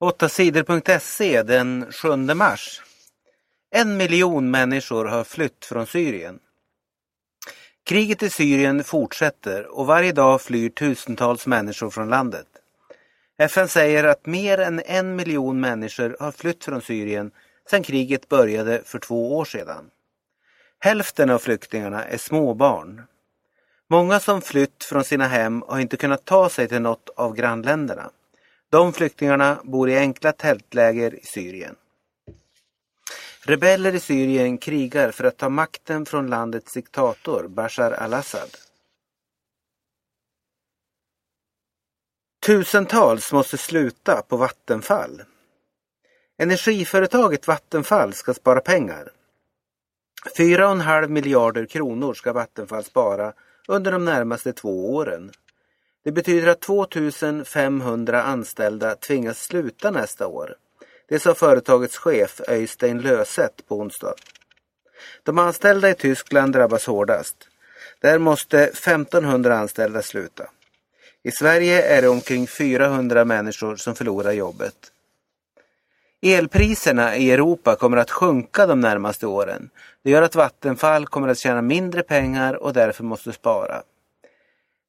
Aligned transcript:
8sidor.se 0.00 1.42
den 1.42 1.92
7 1.92 2.16
mars. 2.34 2.82
En 3.70 3.96
miljon 3.96 4.50
människor 4.50 5.04
har 5.04 5.24
flytt 5.24 5.64
från 5.64 5.86
Syrien. 5.86 6.38
Kriget 7.84 8.22
i 8.22 8.30
Syrien 8.30 8.84
fortsätter 8.84 9.66
och 9.66 9.86
varje 9.86 10.12
dag 10.12 10.42
flyr 10.42 10.68
tusentals 10.68 11.46
människor 11.46 11.90
från 11.90 12.08
landet. 12.08 12.46
FN 13.38 13.68
säger 13.68 14.04
att 14.04 14.26
mer 14.26 14.58
än 14.58 14.82
en 14.86 15.16
miljon 15.16 15.60
människor 15.60 16.16
har 16.20 16.32
flytt 16.32 16.64
från 16.64 16.82
Syrien 16.82 17.30
sedan 17.70 17.82
kriget 17.82 18.28
började 18.28 18.82
för 18.84 18.98
två 18.98 19.36
år 19.36 19.44
sedan. 19.44 19.90
Hälften 20.78 21.30
av 21.30 21.38
flyktingarna 21.38 22.04
är 22.04 22.18
småbarn. 22.18 23.02
Många 23.90 24.20
som 24.20 24.42
flytt 24.42 24.84
från 24.84 25.04
sina 25.04 25.26
hem 25.26 25.62
har 25.68 25.80
inte 25.80 25.96
kunnat 25.96 26.24
ta 26.24 26.48
sig 26.48 26.68
till 26.68 26.82
något 26.82 27.10
av 27.16 27.34
grannländerna. 27.34 28.10
De 28.76 28.92
flyktingarna 28.92 29.60
bor 29.64 29.90
i 29.90 29.98
enkla 29.98 30.32
tältläger 30.32 31.14
i 31.14 31.26
Syrien. 31.26 31.76
Rebeller 33.40 33.94
i 33.94 34.00
Syrien 34.00 34.58
krigar 34.58 35.10
för 35.10 35.24
att 35.24 35.36
ta 35.36 35.48
makten 35.48 36.06
från 36.06 36.26
landets 36.26 36.72
diktator 36.72 37.48
Bashar 37.48 37.92
al-Assad. 37.92 38.56
Tusentals 42.46 43.32
måste 43.32 43.58
sluta 43.58 44.22
på 44.22 44.36
Vattenfall. 44.36 45.22
Energiföretaget 46.38 47.46
Vattenfall 47.46 48.14
ska 48.14 48.34
spara 48.34 48.60
pengar. 48.60 49.10
4,5 50.36 51.08
miljarder 51.08 51.66
kronor 51.66 52.14
ska 52.14 52.32
Vattenfall 52.32 52.84
spara 52.84 53.32
under 53.68 53.92
de 53.92 54.04
närmaste 54.04 54.52
två 54.52 54.94
åren. 54.94 55.32
Det 56.06 56.12
betyder 56.12 56.48
att 56.48 56.60
2500 56.60 58.22
anställda 58.22 58.94
tvingas 58.94 59.42
sluta 59.42 59.90
nästa 59.90 60.26
år. 60.26 60.54
Det 61.08 61.20
sa 61.20 61.34
företagets 61.34 61.96
chef 61.96 62.40
Öystein 62.48 63.00
Löset 63.00 63.66
på 63.68 63.76
onsdag. 63.78 64.14
De 65.22 65.38
anställda 65.38 65.90
i 65.90 65.94
Tyskland 65.94 66.52
drabbas 66.52 66.86
hårdast. 66.86 67.36
Där 68.00 68.18
måste 68.18 68.58
1500 68.58 69.58
anställda 69.58 70.02
sluta. 70.02 70.44
I 71.22 71.30
Sverige 71.30 71.96
är 71.96 72.02
det 72.02 72.08
omkring 72.08 72.46
400 72.46 73.24
människor 73.24 73.76
som 73.76 73.94
förlorar 73.94 74.32
jobbet. 74.32 74.76
Elpriserna 76.22 77.16
i 77.16 77.30
Europa 77.30 77.76
kommer 77.76 77.96
att 77.96 78.10
sjunka 78.10 78.66
de 78.66 78.80
närmaste 78.80 79.26
åren. 79.26 79.70
Det 80.02 80.10
gör 80.10 80.22
att 80.22 80.34
Vattenfall 80.34 81.06
kommer 81.06 81.28
att 81.28 81.38
tjäna 81.38 81.62
mindre 81.62 82.02
pengar 82.02 82.54
och 82.54 82.72
därför 82.72 83.04
måste 83.04 83.32
spara. 83.32 83.82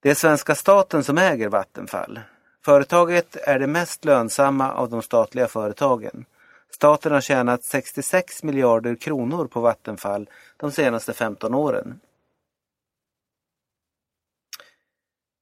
Det 0.00 0.10
är 0.10 0.14
svenska 0.14 0.54
staten 0.54 1.04
som 1.04 1.18
äger 1.18 1.48
Vattenfall. 1.48 2.20
Företaget 2.64 3.36
är 3.36 3.58
det 3.58 3.66
mest 3.66 4.04
lönsamma 4.04 4.72
av 4.72 4.90
de 4.90 5.02
statliga 5.02 5.48
företagen. 5.48 6.24
Staten 6.70 7.12
har 7.12 7.20
tjänat 7.20 7.64
66 7.64 8.42
miljarder 8.42 8.94
kronor 8.94 9.46
på 9.46 9.60
Vattenfall 9.60 10.28
de 10.56 10.72
senaste 10.72 11.12
15 11.12 11.54
åren. 11.54 12.00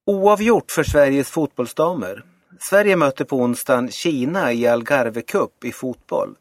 Oavgjort 0.06 0.70
för 0.70 0.84
Sveriges 0.84 1.30
fotbollsdamer. 1.30 2.24
Sverige 2.60 2.96
mötte 2.96 3.24
på 3.24 3.36
onsdagen 3.36 3.90
Kina 3.90 4.52
i 4.52 4.66
Algarve 4.66 5.22
Cup 5.22 5.64
i 5.64 5.72
fotboll. 5.72 6.34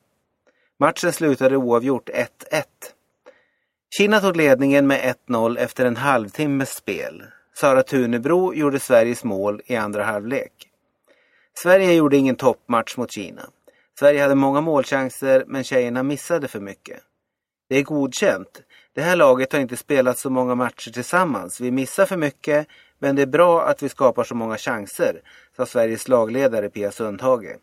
Matchen 0.80 1.14
slutade 1.14 1.58
oavgjort 1.58 2.10
1-1. 2.10 2.30
Kina 3.98 4.22
tog 4.22 4.38
ledningen 4.38 4.88
med 4.88 5.16
1-0 5.28 5.58
efter 5.58 5.86
en 5.86 5.98
halvtimmes 5.98 6.76
spel. 6.76 7.24
Sara 7.56 7.84
Tunebro 7.84 8.54
gjorde 8.54 8.80
Sveriges 8.80 9.24
mål 9.24 9.62
i 9.66 9.76
andra 9.76 10.04
halvlek. 10.04 10.70
Sverige 11.54 11.94
gjorde 11.94 12.18
ingen 12.18 12.36
toppmatch 12.36 12.98
mot 12.98 13.12
Kina. 13.12 13.50
Sverige 14.00 14.22
hade 14.22 14.36
många 14.36 14.62
målchanser 14.62 15.44
men 15.48 15.64
tjejerna 15.64 16.04
missade 16.04 16.48
för 16.48 16.60
mycket. 16.60 17.00
Det 17.70 17.78
är 17.78 17.84
godkänt. 17.84 18.62
Det 18.94 19.02
här 19.02 19.16
laget 19.16 19.54
har 19.54 19.60
inte 19.60 19.78
spelat 19.78 20.18
så 20.18 20.30
många 20.30 20.56
matcher 20.56 20.92
tillsammans. 20.92 21.60
Vi 21.60 21.72
missar 21.72 22.06
för 22.06 22.18
mycket 22.18 22.68
men 23.00 23.16
det 23.16 23.22
är 23.22 23.26
bra 23.28 23.62
att 23.62 23.84
vi 23.84 23.90
skapar 23.90 24.24
så 24.24 24.36
många 24.36 24.58
chanser, 24.58 25.22
sa 25.56 25.66
Sveriges 25.66 26.08
lagledare 26.08 26.70
Pia 26.70 26.92
Sundhage. 26.92 27.58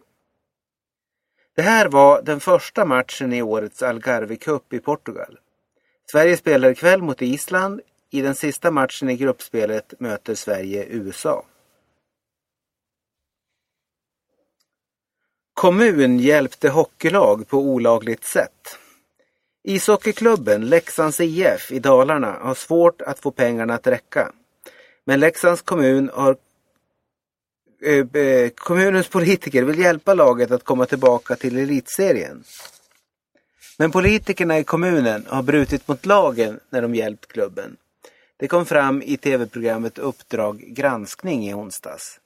Det 1.57 1.63
här 1.63 1.89
var 1.89 2.23
den 2.23 2.41
första 2.41 2.85
matchen 2.85 3.33
i 3.33 3.43
årets 3.43 3.83
Algarve 3.83 4.37
Cup 4.37 4.73
i 4.73 4.79
Portugal. 4.79 5.39
Sverige 6.13 6.37
spelar 6.37 6.71
ikväll 6.71 7.03
mot 7.03 7.23
Island. 7.23 7.81
I 8.13 8.23
den 8.23 8.35
sista 8.35 8.71
matchen 8.71 9.11
i 9.11 9.17
gruppspelet 9.17 9.95
möter 9.99 10.35
Sverige 10.35 10.87
USA. 10.89 11.45
Kommun 15.55 16.19
hjälpte 16.19 16.69
hockeylag 16.69 17.49
på 17.49 17.59
olagligt 17.59 18.25
sätt. 18.25 18.79
Ishockeyklubben 19.63 20.69
Leksands 20.69 21.21
IF 21.21 21.73
i 21.73 21.79
Dalarna 21.79 22.39
har 22.41 22.55
svårt 22.55 23.03
att 23.03 23.19
få 23.19 23.31
pengarna 23.31 23.75
att 23.75 23.87
räcka. 23.87 24.33
Men 25.05 25.21
Leksands 25.21 25.63
kommun 25.63 26.11
har 26.15 26.37
eh, 27.83 28.23
eh, 28.23 28.51
Kommunens 28.51 29.09
politiker 29.09 29.63
vill 29.63 29.79
hjälpa 29.79 30.15
laget 30.15 30.51
att 30.51 30.65
komma 30.65 30.87
tillbaka 30.87 31.37
till 31.37 31.59
elitserien. 31.59 32.45
Men 33.79 33.91
politikerna 33.91 34.59
i 34.59 34.65
kommunen 34.65 35.27
har 35.29 35.43
brutit 35.43 35.89
mot 35.89 36.07
lagen 36.07 36.61
när 36.71 36.83
de 36.83 36.95
hjälpt 36.95 37.27
klubben. 37.27 37.77
Det 38.41 38.49
kom 38.49 38.67
fram 38.67 39.03
i 39.03 39.17
tv-programmet 39.17 39.99
Uppdrag 39.99 40.59
granskning 40.59 41.49
i 41.49 41.55
onsdags. 41.55 42.21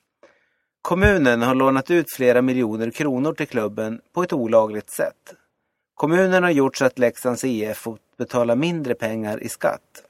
Kommunen 0.82 1.42
har 1.42 1.54
lånat 1.54 1.90
ut 1.90 2.12
flera 2.12 2.42
miljoner 2.42 2.90
kronor 2.90 3.32
till 3.32 3.48
klubben 3.48 4.00
på 4.12 4.22
ett 4.22 4.32
olagligt 4.32 4.90
sätt. 4.90 5.34
Kommunen 5.94 6.42
har 6.42 6.50
gjort 6.50 6.76
så 6.76 6.84
att 6.84 6.98
Leksands 6.98 7.44
IF 7.44 7.76
fått 7.76 8.16
betala 8.16 8.54
mindre 8.54 8.94
pengar 8.94 9.42
i 9.42 9.48
skatt. 9.48 10.02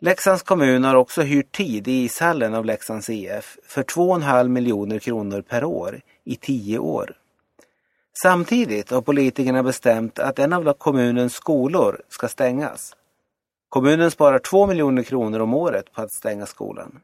Leksands 0.00 0.42
kommun 0.42 0.84
har 0.84 0.94
också 0.94 1.22
hyrt 1.22 1.52
tid 1.52 1.88
i 1.88 2.04
ishallen 2.04 2.54
av 2.54 2.64
Leksands 2.64 3.10
IF 3.10 3.58
för 3.66 3.82
2,5 3.82 4.48
miljoner 4.48 4.98
kronor 4.98 5.42
per 5.42 5.64
år 5.64 6.00
i 6.24 6.36
tio 6.36 6.78
år. 6.78 7.14
Samtidigt 8.22 8.90
har 8.90 9.02
politikerna 9.02 9.62
bestämt 9.62 10.18
att 10.18 10.38
en 10.38 10.52
av 10.52 10.72
kommunens 10.72 11.34
skolor 11.34 12.02
ska 12.08 12.28
stängas. 12.28 12.96
Kommunen 13.70 14.10
sparar 14.10 14.38
2 14.38 14.66
miljoner 14.66 15.02
kronor 15.02 15.40
om 15.40 15.54
året 15.54 15.92
på 15.92 16.02
att 16.02 16.12
stänga 16.12 16.46
skolan. 16.46 17.00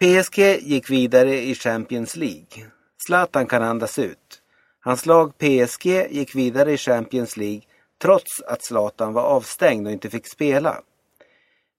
PSG 0.00 0.38
gick 0.62 0.90
vidare 0.90 1.42
i 1.42 1.54
Champions 1.54 2.16
League. 2.16 2.66
Zlatan 3.06 3.46
kan 3.46 3.62
andas 3.62 3.98
ut. 3.98 4.42
Hans 4.80 5.06
lag 5.06 5.38
PSG 5.38 5.86
gick 6.10 6.34
vidare 6.34 6.72
i 6.72 6.76
Champions 6.76 7.36
League 7.36 7.62
trots 8.02 8.42
att 8.42 8.64
Zlatan 8.64 9.12
var 9.12 9.22
avstängd 9.22 9.86
och 9.86 9.92
inte 9.92 10.10
fick 10.10 10.26
spela. 10.26 10.82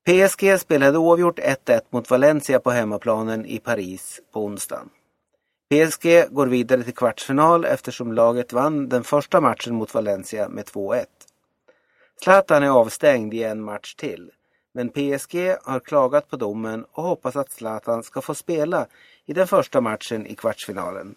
PSG 0.08 0.60
spelade 0.60 0.98
oavgjort 0.98 1.40
1-1 1.40 1.82
mot 1.90 2.10
Valencia 2.10 2.60
på 2.60 2.72
hemmaplanen 2.72 3.46
i 3.46 3.60
Paris 3.60 4.22
på 4.34 4.46
onsdagen. 4.46 4.90
PSG 5.72 6.34
går 6.34 6.48
vidare 6.48 6.84
till 6.84 6.96
kvartsfinal 6.96 7.66
eftersom 7.66 8.14
laget 8.14 8.54
vann 8.54 8.90
den 8.90 9.04
första 9.04 9.42
matchen 9.42 9.76
mot 9.76 9.94
Valencia 9.94 10.50
med 10.50 10.66
2-1. 10.66 11.06
Zlatan 12.22 12.64
är 12.64 12.70
avstängd 12.70 13.34
i 13.34 13.44
en 13.44 13.64
match 13.64 13.96
till. 13.96 14.32
Men 14.74 14.90
PSG 14.90 15.56
har 15.64 15.80
klagat 15.80 16.30
på 16.30 16.36
domen 16.36 16.86
och 16.92 17.04
hoppas 17.04 17.36
att 17.36 17.52
Zlatan 17.52 18.04
ska 18.04 18.22
få 18.22 18.36
spela 18.36 18.88
i 19.26 19.34
den 19.34 19.48
första 19.48 19.82
matchen 19.82 20.28
i 20.28 20.36
kvartsfinalen. 20.36 21.16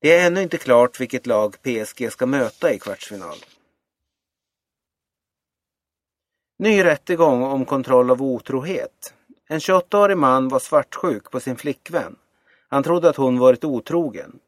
Det 0.00 0.16
är 0.16 0.26
ännu 0.26 0.42
inte 0.42 0.58
klart 0.58 1.00
vilket 1.00 1.26
lag 1.26 1.56
PSG 1.62 2.12
ska 2.12 2.26
möta 2.26 2.72
i 2.72 2.78
kvartsfinal. 2.78 3.36
Ny 6.58 6.84
rättegång 6.84 7.42
om 7.42 7.64
kontroll 7.64 8.10
av 8.10 8.22
otrohet. 8.22 9.14
En 9.48 9.58
28-årig 9.58 10.16
man 10.16 10.48
var 10.48 10.58
svartsjuk 10.58 11.30
på 11.30 11.40
sin 11.40 11.56
flickvän. 11.56 12.16
Han 12.68 12.82
trodde 12.82 13.08
att 13.08 13.16
hon 13.16 13.38
varit 13.38 13.64
otrogen. 13.64 14.38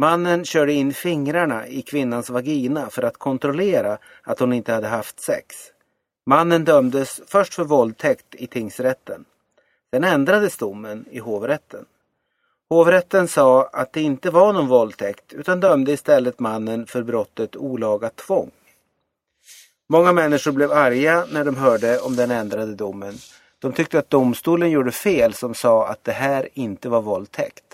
Mannen 0.00 0.44
körde 0.44 0.72
in 0.72 0.94
fingrarna 0.94 1.66
i 1.66 1.82
kvinnans 1.82 2.30
vagina 2.30 2.90
för 2.90 3.02
att 3.02 3.16
kontrollera 3.16 3.98
att 4.22 4.38
hon 4.40 4.52
inte 4.52 4.72
hade 4.72 4.88
haft 4.88 5.20
sex. 5.20 5.56
Mannen 6.26 6.64
dömdes 6.64 7.20
först 7.26 7.54
för 7.54 7.64
våldtäkt 7.64 8.34
i 8.34 8.46
tingsrätten. 8.46 9.24
Sen 9.90 10.04
ändrades 10.04 10.56
domen 10.56 11.04
i 11.10 11.18
hovrätten. 11.18 11.84
Hovrätten 12.68 13.28
sa 13.28 13.64
att 13.72 13.92
det 13.92 14.00
inte 14.00 14.30
var 14.30 14.52
någon 14.52 14.68
våldtäkt 14.68 15.32
utan 15.32 15.60
dömde 15.60 15.92
istället 15.92 16.40
mannen 16.40 16.86
för 16.86 17.02
brottet 17.02 17.56
olaga 17.56 18.10
tvång. 18.10 18.50
Många 19.88 20.12
människor 20.12 20.52
blev 20.52 20.72
arga 20.72 21.24
när 21.32 21.44
de 21.44 21.56
hörde 21.56 21.98
om 21.98 22.16
den 22.16 22.30
ändrade 22.30 22.74
domen. 22.74 23.14
De 23.58 23.72
tyckte 23.72 23.98
att 23.98 24.10
domstolen 24.10 24.70
gjorde 24.70 24.92
fel 24.92 25.34
som 25.34 25.54
sa 25.54 25.88
att 25.88 26.04
det 26.04 26.12
här 26.12 26.48
inte 26.54 26.88
var 26.88 27.02
våldtäkt. 27.02 27.67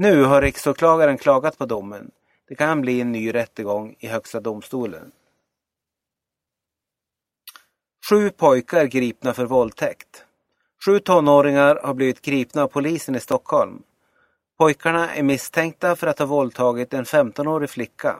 Nu 0.00 0.24
har 0.24 0.42
riksåklagaren 0.42 1.18
klagat 1.18 1.58
på 1.58 1.66
domen. 1.66 2.10
Det 2.48 2.54
kan 2.54 2.80
bli 2.80 3.00
en 3.00 3.12
ny 3.12 3.34
rättegång 3.34 3.96
i 3.98 4.06
Högsta 4.06 4.40
domstolen. 4.40 5.12
Sju 8.10 8.30
pojkar 8.30 8.84
gripna 8.84 9.34
för 9.34 9.44
våldtäkt. 9.44 10.24
Sju 10.84 10.98
tonåringar 10.98 11.80
har 11.82 11.94
blivit 11.94 12.22
gripna 12.22 12.62
av 12.62 12.68
polisen 12.68 13.14
i 13.14 13.20
Stockholm. 13.20 13.82
Pojkarna 14.58 15.14
är 15.14 15.22
misstänkta 15.22 15.96
för 15.96 16.06
att 16.06 16.18
ha 16.18 16.26
våldtagit 16.26 16.94
en 16.94 17.04
15-årig 17.04 17.70
flicka. 17.70 18.16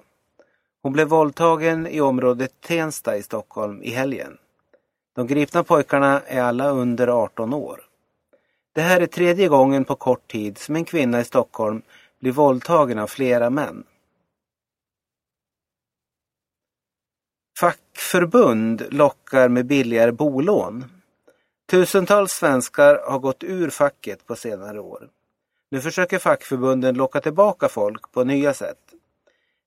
Hon 0.83 0.93
blev 0.93 1.09
våldtagen 1.09 1.87
i 1.87 2.01
området 2.01 2.61
Tensta 2.61 3.17
i 3.17 3.23
Stockholm 3.23 3.83
i 3.83 3.91
helgen. 3.91 4.39
De 5.15 5.27
gripna 5.27 5.65
pojkarna 5.65 6.21
är 6.27 6.43
alla 6.43 6.71
under 6.71 7.09
18 7.09 7.55
år. 7.55 7.90
Det 8.73 8.81
här 8.81 9.01
är 9.01 9.07
tredje 9.07 9.49
gången 9.49 9.85
på 9.85 9.95
kort 9.95 10.31
tid 10.31 10.59
som 10.59 10.77
en 10.77 10.85
kvinna 10.85 11.21
i 11.21 11.25
Stockholm 11.25 11.83
blir 12.21 12.33
våldtagen 12.33 12.99
av 12.99 13.07
flera 13.07 13.51
män. 13.51 13.85
Fackförbund 17.61 18.87
lockar 18.91 19.49
med 19.49 19.67
billigare 19.67 20.13
bolån. 20.13 20.85
Tusentals 21.71 22.33
svenskar 22.33 23.01
har 23.07 23.19
gått 23.19 23.45
ur 23.45 23.71
facket 23.71 24.27
på 24.27 24.37
senare 24.37 24.81
år. 24.81 25.09
Nu 25.71 25.81
försöker 25.81 26.19
fackförbunden 26.19 26.95
locka 26.95 27.21
tillbaka 27.21 27.69
folk 27.69 28.13
på 28.13 28.25
nya 28.25 28.55
sätt. 28.55 28.95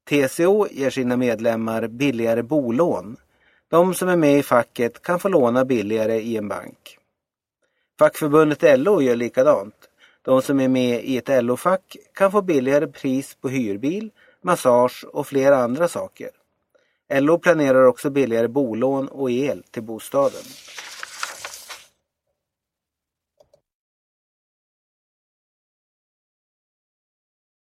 TCO 0.09 0.67
ger 0.71 0.89
sina 0.89 1.17
medlemmar 1.17 1.87
billigare 1.87 2.43
bolån. 2.43 3.17
De 3.67 3.93
som 3.93 4.09
är 4.09 4.15
med 4.15 4.39
i 4.39 4.43
facket 4.43 5.01
kan 5.01 5.19
få 5.19 5.29
låna 5.29 5.65
billigare 5.65 6.19
i 6.19 6.37
en 6.37 6.47
bank. 6.47 6.97
Fackförbundet 7.99 8.79
LO 8.79 9.01
gör 9.01 9.15
likadant. 9.15 9.75
De 10.21 10.41
som 10.41 10.59
är 10.59 10.67
med 10.67 11.03
i 11.03 11.17
ett 11.17 11.43
LO-fack 11.43 11.97
kan 12.13 12.31
få 12.31 12.41
billigare 12.41 12.87
pris 12.87 13.35
på 13.41 13.49
hyrbil, 13.49 14.11
massage 14.41 15.05
och 15.13 15.27
flera 15.27 15.57
andra 15.57 15.87
saker. 15.87 16.29
LO 17.13 17.39
planerar 17.39 17.85
också 17.85 18.09
billigare 18.09 18.47
bolån 18.47 19.07
och 19.07 19.31
el 19.31 19.63
till 19.71 19.83
bostaden. 19.83 20.41